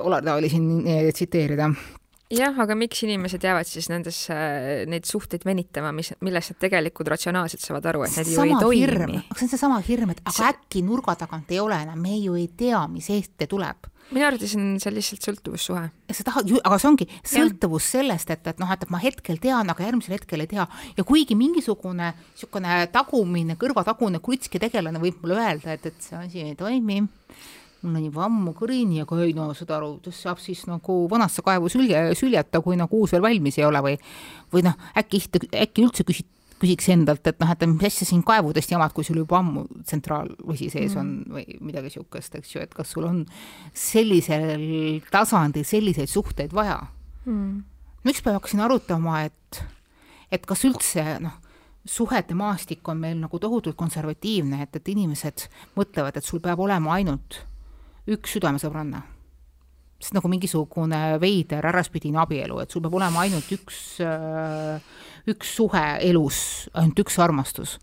[0.00, 1.72] Olar Taali siin äh, tsiteerida
[2.34, 4.38] jah, aga miks inimesed jäävad siis nendesse,
[4.90, 9.22] neid suhteid venitama, mis, millest nad tegelikult ratsionaalselt saavad aru, et need ju ei toimi.
[9.34, 10.50] see on seesama hirm, et aga see...
[10.52, 14.54] äkki nurga tagant ei ole enam, me ju ei tea, mis ette tuleb minu arvates
[14.56, 15.82] on see lihtsalt sõltuvussuhe.
[16.16, 17.98] sa tahad, aga see ongi sõltuvus ja.
[17.98, 20.64] sellest, et, et noh, et ma hetkel tean, aga järgmisel hetkel ei tea
[20.96, 26.44] ja kuigi mingisugune niisugune tagumine, kõrvatagune krutski tegelane võib mulle öelda, et, et see asi
[26.46, 27.02] ei toimi,
[27.82, 31.70] mul on juba ammu kõrini, aga ei no saad aru, saab siis nagu vanasse kaevu
[31.72, 33.94] sülje, süljata, kui nagu uus veel valmis ei ole või
[34.52, 38.72] või noh, äkki, äkki üldse küsid küsiks endalt, et noh, et mis asja siin kaevudest
[38.72, 41.00] jamad, kui sul juba ammu tsentraalvesi sees mm.
[41.00, 43.20] on või midagi niisugust, eks ju, et kas sul on
[43.76, 44.64] sellisel
[45.12, 46.80] tasandil selliseid suhteid vaja
[47.28, 47.60] mm..
[48.10, 49.62] üks päev hakkasin arutama, et,
[50.34, 51.38] et kas üldse noh,
[51.88, 55.46] suhete maastik on meil nagu tohutult konservatiivne, et, et inimesed
[55.78, 57.44] mõtlevad, et sul peab olema ainult
[58.08, 59.02] üks südamesõbranna
[59.98, 64.78] see on nagu mingisugune veider äraspidine abielu, et sul peab olema ainult üks, äh,
[65.30, 67.78] üks suhe elus, ainult üks armastus.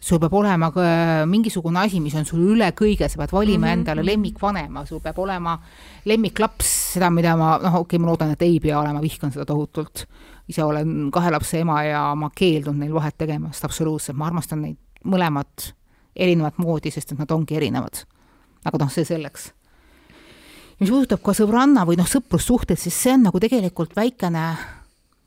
[0.00, 0.82] sul peab olema ka
[1.26, 3.78] mingisugune asi, mis on sul üle kõige, sa pead valima mm -hmm.
[3.78, 5.58] endale lemmikvanema, sul peab olema
[6.04, 9.44] lemmiklaps, seda, mida ma, noh, okei okay,, ma loodan, et ei pea olema, vihkan seda
[9.44, 10.06] tohutult.
[10.48, 14.78] ise olen kahe lapse ema ja ma keeldun neil vahet tegemast absoluutselt, ma armastan neid
[15.04, 15.74] mõlemat
[16.16, 18.06] erinevat moodi, sest et nad ongi erinevad.
[18.64, 19.52] aga noh, see selleks
[20.78, 24.44] mis puudutab ka sõbranna või noh, sõprussuhteid, siis see on nagu tegelikult väikene,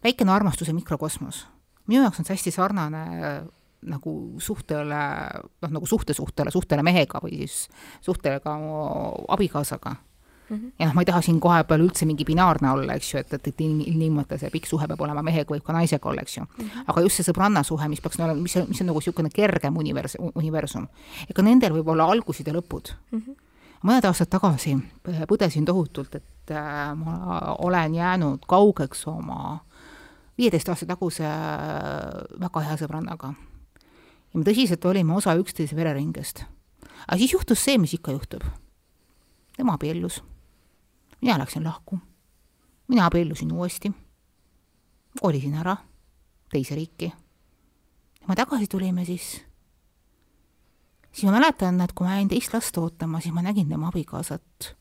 [0.03, 1.45] väikene armastuse mikrokosmos.
[1.87, 3.41] minu jaoks on see hästi sarnane äh,
[3.81, 5.01] nagu suhtele,
[5.65, 7.67] noh nagu suhtesuhtele, suhtele mehega või siis
[8.01, 8.55] suhtele ka
[9.27, 9.95] abikaasaga
[10.51, 10.71] Mm -hmm.
[10.79, 13.33] ja noh, ma ei taha siin kohe peal üldse mingi binaarne olla, eks ju, et,
[13.33, 16.43] et, et ilmtingimata see pikk suhe peab olema mehega, võib ka naisega olla, eks ju
[16.43, 16.65] mm.
[16.65, 16.83] -hmm.
[16.87, 19.77] aga just see sõbranna suhe, mis peaks olema, mis on, mis on nagu niisugune kergem
[19.77, 20.87] univers-, universum.
[21.29, 23.19] ega nendel võib olla algused ja lõpud mm.
[23.19, 23.50] -hmm
[23.83, 24.75] mõned aastad tagasi
[25.29, 29.59] põdesin tohutult, et äh, ma olen jäänud kaugeks oma
[30.37, 33.33] viieteist aasta taguse äh, väga hea sõbrannaga.
[34.31, 36.45] ja me tõsiselt olime osa üksteise vereringest.
[37.07, 38.45] aga siis juhtus see, mis ikka juhtub.
[39.57, 40.23] tema abiellus,
[41.21, 41.99] mina läksin lahku,
[42.87, 43.91] mina abiellusin uuesti,
[45.21, 45.77] kolisin ära
[46.51, 47.13] teise riiki.
[48.21, 49.41] ja me tagasi tulime siis
[51.11, 54.71] siis ma mäletan, et kui ma jäin teist last ootama, siis ma nägin tema abikaasat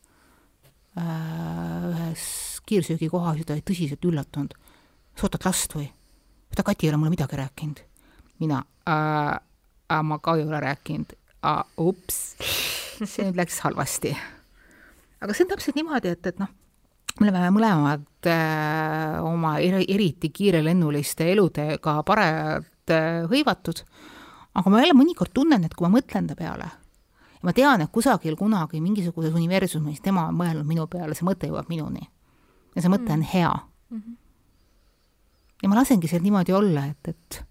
[0.97, 2.25] äh, ühes
[2.67, 4.55] kiirsöögikohas ja ta oli tõsiselt üllatunud.
[5.15, 5.89] sa ootad last või?
[6.55, 7.83] ta Kati ei ole mulle midagi rääkinud.
[8.39, 9.39] mina äh,,
[9.91, 11.13] äh, ma ka ei ole rääkinud
[11.45, 12.35] äh,, ups,
[13.03, 14.15] see nüüd läks halvasti.
[15.21, 16.51] aga see on täpselt niimoodi, et, et noh,
[17.19, 23.83] me oleme mõlemad äh, oma eriti kiirelennuliste eludega parajalt äh, hõivatud
[24.53, 26.69] aga ma jälle mõnikord tunnen, et kui ma mõtlen ta peale
[27.41, 31.49] ja ma tean, et kusagil kunagi mingisuguses universumis tema on mõelnud minu peale, see mõte
[31.49, 32.07] jõuab minuni.
[32.75, 33.29] ja see mõte on mm.
[33.33, 33.53] hea
[33.89, 33.97] mm.
[33.97, 34.15] -hmm.
[35.63, 37.43] ja ma lasengi seal niimoodi olla, et, et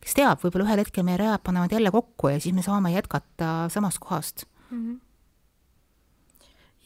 [0.00, 3.68] kes teab, võib-olla ühel hetkel meie read panevad jälle kokku ja siis me saame jätkata
[3.68, 4.78] samast kohast mm.
[4.78, 5.05] -hmm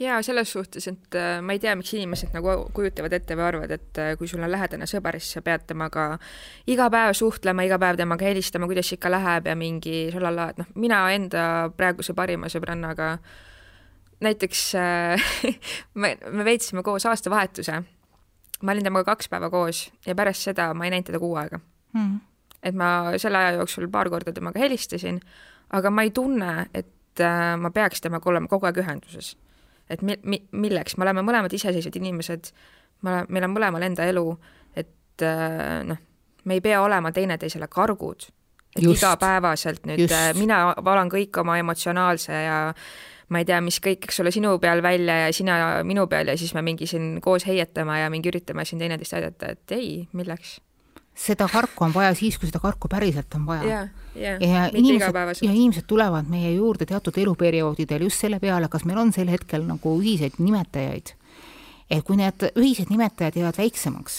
[0.00, 3.74] jaa, selles suhtes, et äh, ma ei tea, miks inimesed nagu kujutavad ette või arvavad,
[3.76, 6.06] et äh, kui sul on lähedane sõber, siis sa pead temaga
[6.70, 10.70] iga päev suhtlema, iga päev temaga helistama, kuidas ikka läheb ja mingi šalala, et noh,
[10.80, 11.42] mina enda
[11.76, 13.16] praeguse parima sõbrannaga
[14.24, 15.28] näiteks äh,
[16.00, 17.82] me, me veetsime koos aastavahetuse.
[18.62, 21.60] ma olin temaga kaks päeva koos ja pärast seda ma ei näinud teda kuu aega.
[21.92, 22.20] Mm..
[22.62, 25.20] et ma selle aja jooksul paar korda temaga helistasin,
[25.72, 27.20] aga ma ei tunne, et
[27.58, 29.34] ma peaks temaga olema kogu aeg ühenduses
[29.90, 32.50] et mi-, mi-, milleks, me oleme mõlemad iseseisvad inimesed,
[33.07, 34.26] me, meil on mõlemal enda elu,
[34.79, 36.00] et äh, noh,
[36.44, 38.29] me ei pea olema teineteisele kargud,
[38.76, 40.16] et just, igapäevaselt nüüd just.
[40.16, 42.59] Äh, mina valan kõik oma emotsionaalse ja
[43.31, 46.38] ma ei tea, mis kõik, eks ole, sinu peal välja ja sina minu peal ja
[46.38, 50.59] siis me mingi siin koos heietame ja mingi üritame siin teineteist aidata, et ei, milleks
[51.20, 53.88] seda karku on vaja siis, kui seda karku päriselt on vaja yeah,.
[54.16, 58.98] Yeah, ja inimesed, ja inimesed tulevad meie juurde teatud eluperioodidel just selle peale, kas meil
[58.98, 61.14] on sel hetkel nagu ühiseid nimetajaid.
[61.90, 64.18] et kui need ühised nimetajad jäävad väiksemaks,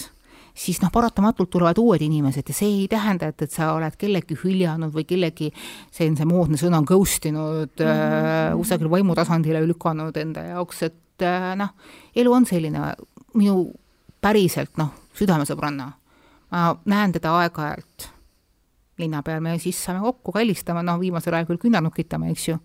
[0.54, 4.36] siis noh, paratamatult tulevad uued inimesed ja see ei tähenda, et, et sa oled kellegi
[4.42, 5.52] hüljanud või kellegi,
[5.92, 8.50] see on see moodne sõna, ghost inud mm -hmm.
[8.52, 11.72] äh, kusagil vaimutasandile lükanud enda jaoks, et äh, noh,
[12.16, 12.94] elu on selline,
[13.34, 13.72] minu
[14.20, 15.92] päriselt noh, südamesõbranna
[16.52, 18.08] ma näen teda aeg-ajalt
[19.00, 22.58] linna peal, me siis saame kokku, kallistame, noh, viimasel ajal küll küünal nokitame, eks ju,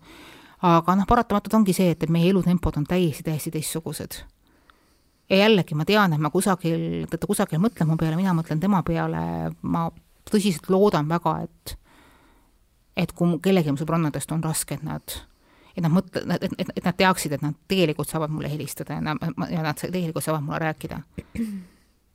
[0.68, 4.20] aga noh, paratamatult ongi see, et, et meie elutempod on täiesti, täiesti teistsugused.
[5.30, 8.82] ja jällegi ma tean, et ma kusagil, ta kusagil mõtleb mu peale, mina mõtlen tema
[8.82, 9.22] peale,
[9.62, 9.88] ma
[10.28, 11.76] tõsiselt loodan väga, et
[12.98, 15.18] et kui kellelgi mu sõbrannadest on raske, et nad
[15.76, 19.04] et nad mõtle-, et, et, et nad teaksid, et nad tegelikult saavad mulle helistada ja
[19.04, 19.22] nad,
[19.52, 20.98] ja nad tegelikult saavad mulle rääkida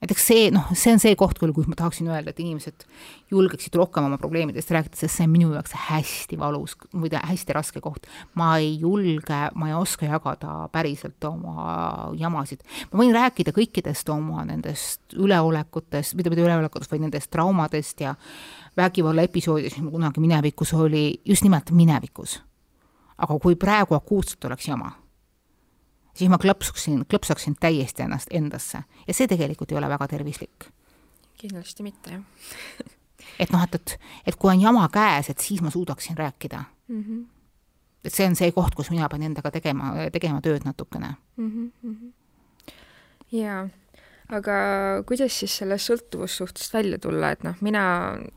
[0.03, 2.83] näiteks see, noh, see on see koht küll, kus ma tahaksin öelda, et inimesed
[3.31, 7.81] julgeksid rohkem oma probleemidest rääkida, sest see on minu jaoks hästi valus, muide hästi raske
[7.83, 8.09] koht.
[8.39, 12.65] ma ei julge, ma ei oska jagada päriselt oma jamasid.
[12.91, 18.15] ma võin rääkida kõikidest oma nendest üleolekutest, mitte mitte üleolekutest, vaid nendest traumadest ja
[18.77, 22.41] vägivallaepisoodidest, mis mul kunagi minevikus oli, just nimelt minevikus.
[23.17, 24.91] aga kui praegu akuutselt oleks jama
[26.13, 30.69] siis ma klõpsuksin, klõpsaksin täiesti ennast endasse ja see tegelikult ei ole väga tervislik.
[31.37, 32.91] kindlasti mitte, jah
[33.39, 33.95] et noh, et, et,
[34.27, 37.03] et kui on jama käes, et siis ma suudaksin rääkida mm.
[37.03, 37.23] -hmm.
[38.03, 41.71] et see on see koht, kus mina pean endaga tegema, tegema tööd natukene mm.
[41.83, 42.11] -hmm.
[43.31, 43.67] jaa,
[44.29, 44.57] aga
[45.05, 47.83] kuidas siis sellest sõltuvussuhtest välja tulla, et noh, mina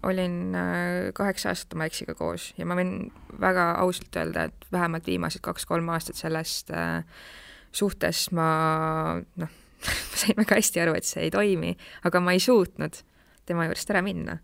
[0.02, 3.10] olin äh, kaheksa aastat oma eksiga koos ja ma võin
[3.40, 7.04] väga ausalt öelda, et vähemalt viimased kaks-kolm aastat sellest äh,
[7.76, 8.48] suhtes ma
[9.40, 9.52] noh,
[10.10, 11.74] ma sain väga hästi aru, et see ei toimi,
[12.08, 13.00] aga ma ei suutnud
[13.46, 14.38] tema juurest ära minna.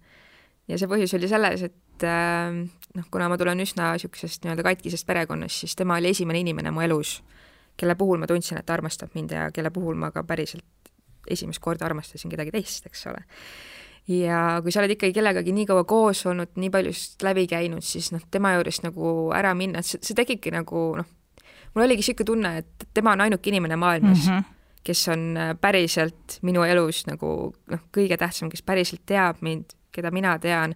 [0.71, 2.63] ja see põhjus oli selles, et äh,
[2.97, 6.85] noh, kuna ma tulen üsna niisugusest nii-öelda katkisest perekonnast, siis tema oli esimene inimene mu
[6.85, 7.19] elus,
[7.77, 10.93] kelle puhul ma tundsin, et ta armastab mind ja kelle puhul ma ka päriselt
[11.31, 13.23] esimest korda armastasin kedagi teist, eks ole.
[14.11, 18.11] ja kui sa oled ikkagi kellegagi nii kaua koos olnud, nii paljust läbi käinud, siis
[18.15, 21.11] noh, tema juurest nagu ära minna, et see, see tekibki nagu noh,
[21.75, 24.45] mul oligi niisugune tunne, et tema on ainuke inimene maailmas mm, -hmm.
[24.85, 30.11] kes on äh, päriselt minu elus nagu noh, kõige tähtsam, kes päriselt teab mind, keda
[30.11, 30.75] mina tean,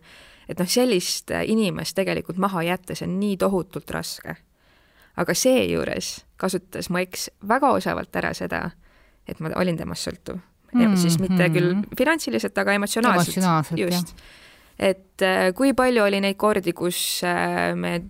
[0.48, 4.36] et noh, sellist äh, inimest tegelikult maha jätta, see on nii tohutult raske.
[5.16, 8.70] aga seejuures kasutas mu eks väga osavalt ära seda,
[9.28, 10.36] et ma olin temast sõltuv
[10.72, 10.80] mm.
[10.80, 10.96] -hmm.
[10.96, 13.80] siis mitte küll finantsiliselt, aga emotsionaalselt, emotsionaalselt.
[13.80, 14.16] just.
[14.78, 17.22] et äh, kui palju oli neid kordi, kus
[17.74, 18.02] me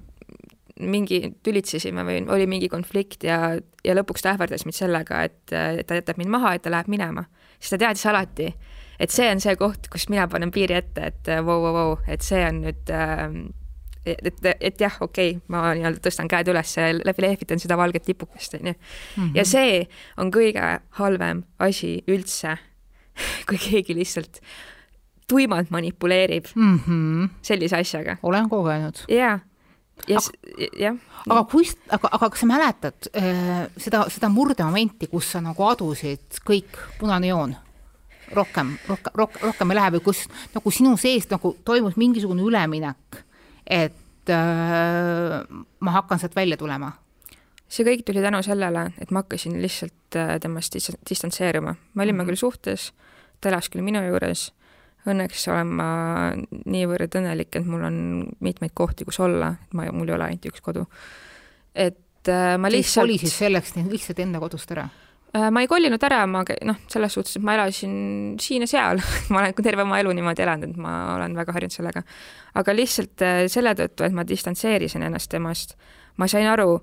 [0.80, 5.98] mingi, tülitsesime või oli mingi konflikt ja, ja lõpuks ta ähvardas mind sellega, et, ta
[5.98, 7.24] jätab mind maha, et ta läheb minema.
[7.58, 8.50] siis ta teadis alati,
[9.00, 12.22] et see on see koht, kus mina panen piiri ette, et vau, vau, vau, et
[12.22, 13.24] see on nüüd äh,
[14.06, 17.78] et, et, et jah, okei okay,, ma nii-öelda tõstan käed üles ja läbi lehvitan seda
[17.80, 18.76] valget lipukest, onju.
[18.76, 19.48] ja mhm.
[19.48, 19.82] see
[20.20, 22.58] on kõige halvem asi üldse,
[23.48, 24.42] kui keegi lihtsalt
[25.26, 27.28] tuimalt manipuleerib mm -hmm.
[27.42, 28.16] sellise asjaga.
[28.22, 29.06] olen kogenud.
[29.08, 29.40] jaa
[30.08, 30.20] ja
[30.78, 30.96] jah.
[31.26, 36.42] aga kust, aga, aga kas sa mäletad äh, seda, seda murdemomenti, kus sa nagu adusid
[36.46, 37.56] kõik, punane joon?
[38.34, 43.20] rohkem, rohkem, rohkem, rohkem ei lähe või kus nagu sinu sees nagu toimus mingisugune üleminek,
[43.62, 45.42] et äh,
[45.80, 46.92] ma hakkan sealt välja tulema?
[47.66, 50.76] see kõik tuli tänu sellele, et ma hakkasin lihtsalt äh, temast
[51.08, 51.74] distantseeruma.
[51.94, 52.28] me olime mm -hmm.
[52.30, 52.92] küll suhtes,
[53.40, 54.52] ta elas küll minu juures
[55.10, 55.88] õnneks olen ma
[56.66, 57.96] niivõrd õnnelik, et mul on
[58.44, 60.86] mitmeid kohti, kus olla, ma, mul ei ole ainult üks kodu.
[61.74, 64.88] et äh, ma lihtsalt kolisid selleks lihtsalt enda kodust ära?
[65.36, 65.48] äh,?
[65.50, 69.42] ma ei kolinud ära, ma noh, selles suhtes, et ma elasin siin ja seal ma
[69.42, 72.04] olen terve oma elu niimoodi elanud, et ma olen väga harjunud sellega.
[72.54, 75.76] aga lihtsalt äh, selle tõttu, et ma distantseerisin ennast temast,
[76.16, 76.80] ma sain aru,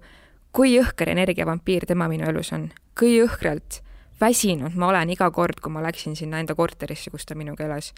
[0.53, 3.82] kui jõhker energiavampiir tema minu elus on, kui jõhkralt
[4.23, 7.93] väsinud ma olen iga kord, kui ma läksin sinna enda korterisse, kus ta minuga elas.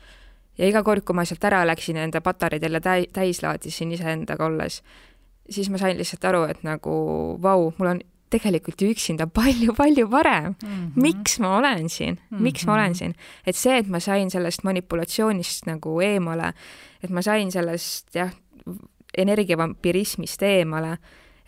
[0.57, 3.91] ja iga kord, kui ma sealt ära läksin ja enda patareid jälle täi-, täis laadisin
[3.91, 4.81] iseendaga olles,
[5.49, 6.93] siis ma sain lihtsalt aru, et nagu
[7.41, 10.69] vau, mul on tegelikult ju üksinda palju-palju parem mm.
[10.69, 11.01] -hmm.
[11.01, 12.41] miks ma olen siin mm, -hmm.
[12.41, 12.97] miks ma olen mhm.
[12.97, 13.15] siin?
[13.47, 16.53] et see, et ma sain sellest manipulatsioonist nagu eemale,
[17.03, 18.31] et ma sain sellest jah,
[19.17, 20.97] energiavampirismist eemale,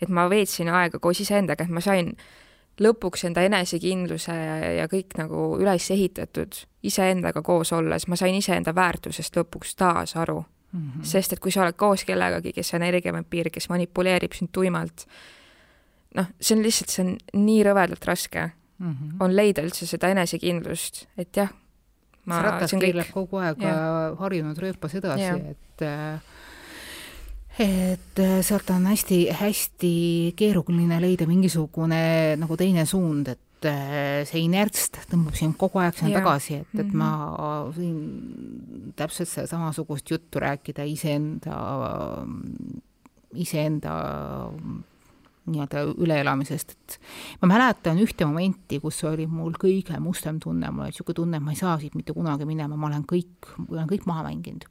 [0.02, 2.16] et ma veetsin aega koos iseendaga, et ma sain
[2.80, 8.74] lõpuks enda enesekindluse ja, ja kõik nagu üles ehitatud iseendaga koos olles, ma sain iseenda
[8.74, 10.40] väärtusest lõpuks taas aru
[10.72, 10.80] mm.
[10.80, 11.04] -hmm.
[11.04, 15.06] sest et kui sa oled koos kellegagi, kes on energiavampiir, kes manipuleerib sind tuimalt,
[16.14, 19.16] noh, see on lihtsalt, see on nii rõvedalt raske mm, -hmm.
[19.20, 21.52] on leida üldse seda enesekindlust, et jah,
[22.24, 23.76] ma, see ratas keerleb kogu aeg ja.
[24.18, 26.20] harjunud rööpas edasi, et äh,
[27.58, 29.92] et äh, sealt on hästi-hästi
[30.38, 36.20] keeruline leida mingisugune nagu teine suund, et äh, see inerts tõmbab sind kogu aeg sinna
[36.20, 37.10] tagasi, et, et ma
[37.74, 41.58] võin täpselt samasugust juttu rääkida iseenda,
[43.34, 43.96] iseenda
[45.48, 46.98] nii-öelda üleelamisest, et
[47.42, 51.46] ma mäletan ühte momenti, kus oli mul kõige mustem tunne, mul oli niisugune tunne, et
[51.46, 54.68] ma ei saa siit mitte kunagi minema, ma olen kõik, ma olen kõik maha mänginud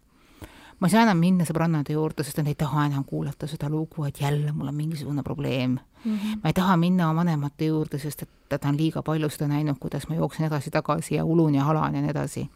[0.79, 4.05] ma ei saa enam minna sõbrannade juurde, sest nad ei taha enam kuulata seda lugu,
[4.05, 6.17] et jälle mul on mingisugune probleem mm.
[6.17, 6.39] -hmm.
[6.43, 9.77] ma ei taha minna oma vanemate juurde, sest et nad on liiga palju seda näinud,
[9.79, 12.49] kuidas ma jooksen edasi-tagasi ja ulun ja halan ja nii edasi.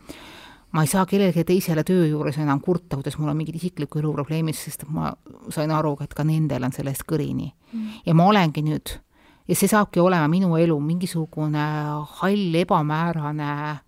[0.71, 4.13] ma ei saa kellelegi teisele töö juures enam kurta, kuidas mul on mingid isikliku elu
[4.13, 5.13] probleemid, sest ma
[5.49, 7.87] sain aru, et ka nendel on sellest kõrini mm.
[8.05, 8.99] ja ma olengi nüüd
[9.47, 11.65] ja see saabki olema minu elu mingisugune
[12.19, 13.79] hall, ebamäärane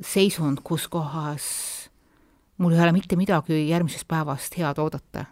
[0.00, 1.77] seisund, kus kohas
[2.58, 5.24] mul ei ole mitte midagi järgmisest päevast head oodata.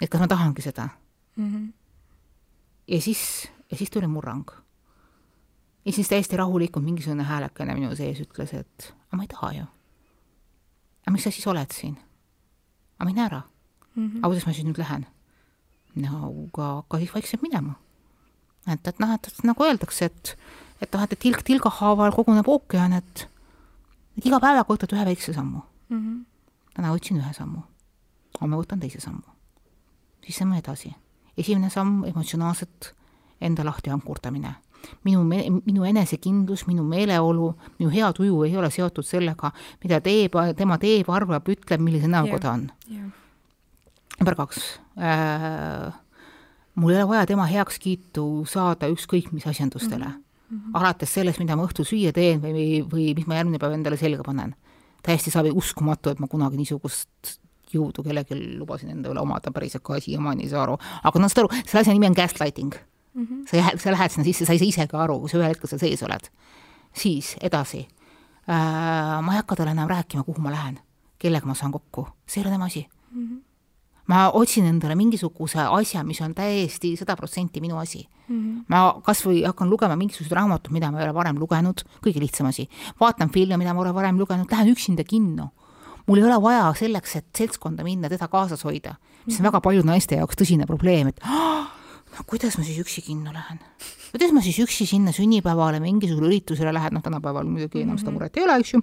[0.00, 0.88] et kas ma tahangi seda
[1.36, 1.52] mm.
[1.52, 1.72] -hmm.
[2.88, 4.50] ja siis, ja siis tuli murrang.
[5.84, 9.66] ja siis täiesti rahulikult mingisugune häälekene minu sees ütles, et aga ma ei taha ju.
[11.02, 11.98] aga miks sa siis oled siin?
[12.98, 13.42] aga mine ära
[13.94, 14.08] mm.
[14.08, 14.18] -hmm.
[14.18, 15.06] aga kuidas ma siis nüüd lähen?
[15.94, 17.74] no aga hakka siis vaikselt minema.
[18.66, 20.38] et, et noh, et, nagu öeldakse, et,
[20.80, 23.28] et noh, et tilk tilga haaval koguneb ookean, et
[24.18, 25.98] et iga päevaga võtad ühe väikse sammu mm.
[25.98, 26.22] -hmm.
[26.76, 27.62] täna võtsin ühe sammu,
[28.40, 29.22] homme võtan teise sammu.
[30.24, 30.94] siis lähme edasi.
[31.36, 32.94] esimene samm, emotsionaalselt
[33.40, 34.54] enda lahti ankurdamine.
[35.04, 35.24] minu,
[35.64, 39.50] minu enesekindlus, minu meeleolu, minu hea tuju ei ole seotud sellega,
[39.82, 42.40] mida teeb, tema teeb, arvab, ütleb, millise näoga Jah.
[42.40, 42.70] ta on.
[42.88, 43.10] jah,
[44.18, 45.92] number kaks äh,,
[46.74, 50.12] mul ei ole vaja tema heakskiitu saada ükskõik mis asjandustele mm.
[50.12, 50.27] -hmm.
[50.74, 54.24] Alates sellest, mida ma õhtul süüa teen või, või mis ma järgmine päev endale selga
[54.24, 54.54] panen.
[55.02, 57.38] täiesti saab uskumatu, et ma kunagi niisugust
[57.72, 60.78] jõudu kellelgi lubasin enda üle omada, päriselt ka siiamaani ei saa aru.
[61.04, 63.24] aga no saad aru, selle asja nimi on gaslighting mm.
[63.24, 63.46] -hmm.
[63.50, 65.52] sa lähed, sa lähed sinna sisse, sa ei saa ise ka aru, kui sa ühel
[65.52, 66.30] hetkel seal sees oled.
[66.92, 67.88] siis edasi
[68.48, 70.80] äh,, ma ei hakka talle enam rääkima, kuhu ma lähen,
[71.18, 72.88] kellega ma saan kokku, see ei ole tema asi
[74.08, 78.36] ma otsin endale mingisuguse asja, mis on täiesti sada protsenti minu asi mm.
[78.36, 78.64] -hmm.
[78.68, 82.48] ma kas või hakkan lugema mingisuguseid raamatuid, mida ma ei ole varem lugenud, kõige lihtsam
[82.48, 82.68] asi.
[83.00, 85.50] vaatan filme, mida ma olen varem lugenud, lähen üksinda kinno.
[86.06, 89.86] mul ei ole vaja selleks, et seltskonda minna, teda kaasas hoida, mis on väga paljude
[89.86, 93.60] naiste jaoks tõsine probleem, et no kuidas ma siis üksi kinno lähen?
[94.10, 98.36] kuidas ma siis üksi sinna sünnipäevale, mingisugusele üritusele lähen, noh, tänapäeval muidugi enam seda muret
[98.36, 98.80] ei ole, eks ju,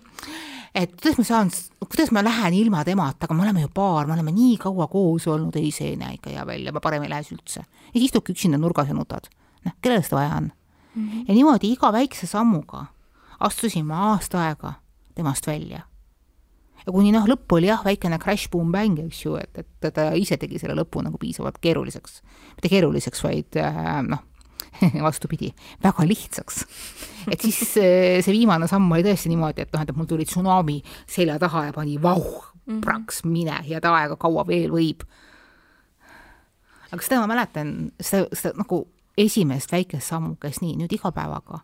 [0.75, 4.15] et kuidas ma saan, kuidas ma lähen ilma temata, aga me oleme ju paar, me
[4.17, 7.11] oleme nii kaua koos olnud, ei, see ei näe ikka hea välja, ma parem ei
[7.11, 7.63] lähe siis üldse.
[7.63, 9.29] ja siis istudki üksinda nurgas ja nutad.
[9.65, 11.09] noh, kellele seda vaja on mm?
[11.09, 11.25] -hmm.
[11.27, 12.85] ja niimoodi iga väikse sammuga
[13.39, 14.73] astusin ma aasta aega
[15.15, 15.81] temast välja.
[16.85, 20.11] ja kuni noh, lõpp oli jah, väikene crash, boom, bang, eks ju, et, et ta
[20.13, 22.21] ise tegi selle lõpu nagu piisavalt keeruliseks.
[22.55, 24.23] mitte keeruliseks, vaid äh, noh,
[25.07, 25.51] vastupidi,
[25.83, 26.65] väga lihtsaks.
[27.31, 30.81] et siis see, see viimane samm oli tõesti niimoodi, et noh, et mul tuli tsunami
[31.07, 35.05] selja taha ja pani vauh, praks, mine, head aega, kaua veel võib.
[36.91, 38.85] aga seda ma mäletan, seda, seda nagu
[39.17, 41.61] esimest väikest sammu käis nii, nüüd iga päevaga.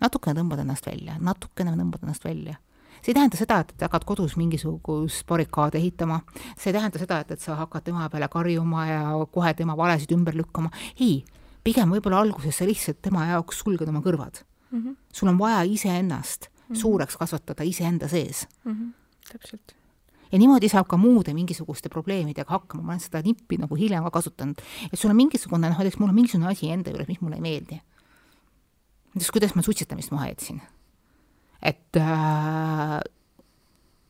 [0.00, 2.56] Natukene tõmbad ennast välja, natukene tõmbad ennast välja.
[3.04, 6.22] See ei tähenda seda, et hakkad kodus mingisugust barrikaade ehitama,
[6.56, 9.00] see ei tähenda seda, et, et sa hakkad tema peale karjuma ja
[9.32, 11.18] kohe tema valesid ümber lükkama, ei,
[11.64, 14.82] pigem võib-olla alguses sa lihtsalt tema jaoks sulged oma kõrvad mm.
[14.82, 14.96] -hmm.
[15.12, 16.80] sul on vaja iseennast mm -hmm.
[16.80, 18.72] suureks kasvatada iseenda sees mm.
[18.72, 18.92] -hmm.
[19.32, 19.76] täpselt.
[20.32, 24.10] ja niimoodi saab ka muude mingisuguste probleemidega hakkama, ma olen seda nippi nagu hiljem ka
[24.10, 27.36] kasutanud, et sul on mingisugune, noh näiteks mul on mingisugune asi enda juures, mis mulle
[27.36, 27.80] ei meeldi.
[29.14, 30.62] näiteks kuidas ma suitsetamist maha jätsin.
[31.62, 33.00] et äh,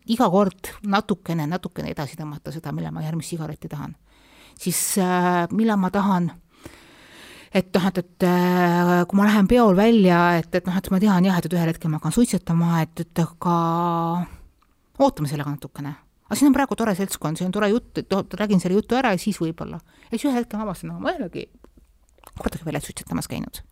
[0.07, 3.97] iga kord natukene, natukene edasi tõmmata seda, millal ma järgmist sigaretti tahan.
[4.59, 6.33] siis äh, millal ma tahan
[7.55, 11.01] et noh, et, et äh, kui ma lähen peol välja, et, et noh, et ma
[11.03, 13.59] tean jah, et, et ühel hetkel ma hakkan suitsetama, et, et aga
[14.99, 15.95] ootame sellega natukene.
[16.27, 18.99] aga siin on praegu tore seltskond, see on tore jutt, et oh, räägin selle jutu
[18.99, 19.79] ära ja siis võib-olla.
[20.09, 21.47] ja siis ühel hetkel ma avastan, no ma ei olegi
[22.35, 23.63] kordagi väljas suitsetamas käinud.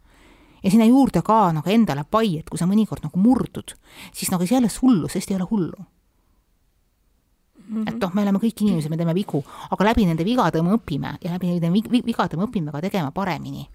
[0.62, 3.75] ja sinna juurde ka nagu endale pai, et kui sa mõnikord nagu murdud,
[4.14, 5.88] siis nagu ei ole hullu, sest ei ole hullu
[7.73, 7.89] Mm -hmm.
[7.89, 11.17] et noh, me oleme kõik inimesed, me teeme vigu, aga läbi nende vigade me õpime
[11.25, 11.71] ja läbi nende
[12.05, 13.69] vigade me õpime ka tegema paremini.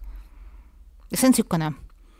[1.12, 1.74] ja see on niisugune,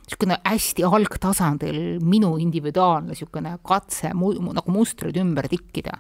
[0.08, 5.92] niisugune hästi algtasandil minu individuaalne niisugune katse mu, nagu mustrid ümber tikkida.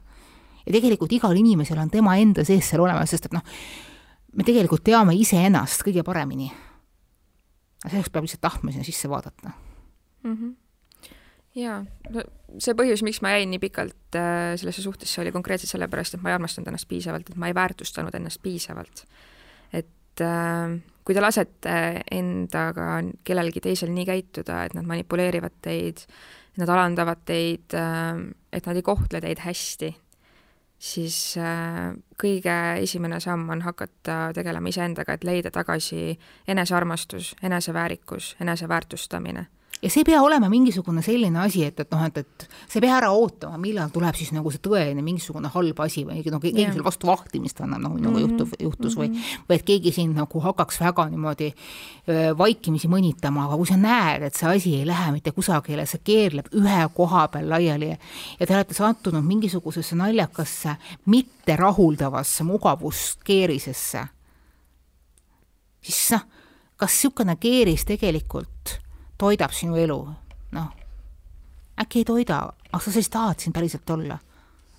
[0.66, 3.44] ja tegelikult igal inimesel on tema enda sees seal olemas, sest et noh,
[4.34, 6.52] me tegelikult teame iseennast kõige paremini.
[7.88, 9.52] selleks peab lihtsalt tahtma sinna sisse vaadata
[10.24, 10.34] mm.
[10.34, 10.56] -hmm
[11.58, 11.86] jaa,
[12.62, 16.31] see põhjus, miks ma jäin nii pikalt äh, sellesse suhtesse, oli konkreetselt sellepärast, et ma
[16.31, 19.03] ei armastanud ennast piisavalt, et ma ei väärtustanud ennast piisavalt.
[19.73, 21.77] et äh, kui te lasete
[22.12, 26.03] endaga kellelgi teisel nii käituda, et nad manipuleerivad teid,
[26.53, 29.91] et nad alandavad teid äh,, et nad ei kohtle teid hästi,
[30.77, 31.17] siis
[32.21, 36.12] kõige esimene samm on hakata tegelema iseendaga, et leida tagasi
[36.48, 39.48] enesearmastus, eneseväärikus, eneseväärtustamine
[39.82, 42.84] ja see ei pea olema mingisugune selline asi, et, et noh, et, et sa ei
[42.84, 46.63] pea ära ootama, millal tuleb siis nagu see tõeline mingisugune halb asi või no keegi
[46.63, 46.73] yeah.
[46.73, 48.32] sul vastu vahtimist annab, nagu minuga mm -hmm.
[48.32, 49.28] juhtub, juhtus mm -hmm.
[49.28, 51.52] või, või et keegi sind nagu hakkaks väga niimoodi
[52.38, 56.48] vaikimisi mõnitama, aga kui sa näed, et see asi ei lähe mitte kusagile, see keerleb
[56.56, 57.90] ühe koha peal laiali
[58.40, 60.75] ja te olete sattunud mingisugusesse naljakasse,
[61.06, 64.08] mitte rahuldavasse mugavuskeerisesse,
[65.82, 66.25] siis noh,
[66.78, 68.87] kas niisugune keeris tegelikult
[69.18, 69.98] toidab sinu elu,
[70.52, 70.68] noh,
[71.82, 72.42] äkki ei toida,
[72.72, 74.20] aga sa siis tahad siin päriselt olla.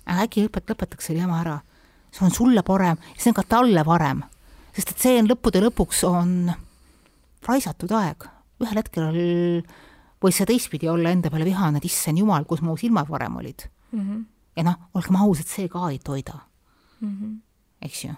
[0.09, 1.59] äkki lõpet-, lõpetaks selle jama ära.
[2.11, 4.23] see on sulle parem ja see on ka talle parem.
[4.73, 6.51] sest et see on lõppude lõpuks on
[7.47, 8.27] raisatud aeg.
[8.59, 9.11] ühel hetkel
[10.19, 13.69] võis see teistpidi olla enda peale vihane, et issand jumal, kus mu silmad varem olid
[13.91, 13.99] mm.
[13.99, 14.25] -hmm.
[14.55, 16.39] ja noh, olgem ausad, see ka ei toida
[17.01, 17.17] mm.
[17.17, 17.39] -hmm.
[17.81, 18.13] eks ju,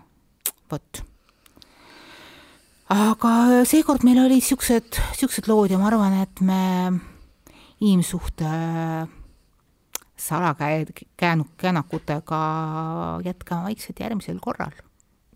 [0.71, 1.03] vot
[2.91, 6.61] aga seekord meil olid siuksed, siuksed lood ja ma arvan, et me
[7.81, 8.51] inimsuhte
[10.21, 10.85] salakäe,
[11.17, 12.41] käänu-, käänakutega
[13.25, 14.73] jätkame vaikselt järgmisel korral.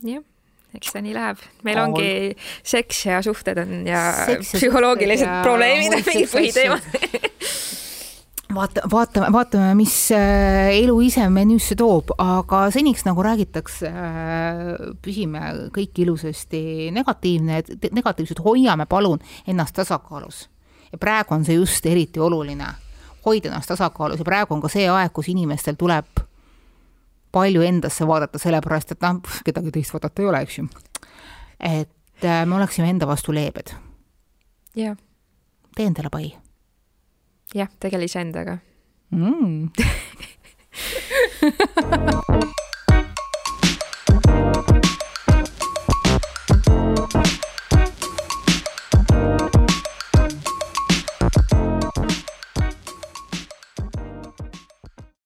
[0.06, 0.22] jah,
[0.76, 1.42] eks see nii läheb.
[1.64, 1.94] meil All.
[1.94, 7.32] ongi seks ja suhted on ja seks psühholoogilised ja probleemid on mingid põhiteemad
[8.56, 14.72] vaata, vaatame, vaatame, mis äh, elu ise menüüsse toob, aga seniks nagu räägitakse, äh,
[15.04, 17.62] püsime kõik ilusasti negatiivne,
[17.96, 20.50] negatiivsed, hoiame palun ennast tasakaalus.
[20.92, 22.68] ja praegu on see just eriti oluline,
[23.26, 26.24] hoida ennast tasakaalus ja praegu on ka see aeg, kus inimestel tuleb
[27.36, 30.70] palju endasse vaadata, sellepärast et noh, kedagi teist vaadata ei ole, eks ju.
[31.60, 33.76] et äh, me oleksime enda vastu leebed.
[34.76, 34.98] jah.
[35.76, 36.34] tee endale pai
[37.54, 38.60] jah, tegele iseendaga
[39.12, 39.70] mm.